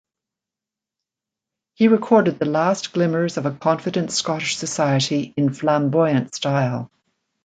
He 1.75 1.87
recorded 1.87 2.39
the 2.39 2.45
last 2.47 2.91
glimmers 2.91 3.37
of 3.37 3.45
a 3.45 3.51
confident 3.51 4.11
Scottish 4.11 4.55
society 4.57 5.31
in 5.37 5.53
flamboyant 5.53 6.33
style. 6.33 6.89